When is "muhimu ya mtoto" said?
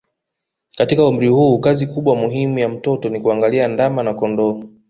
2.15-3.09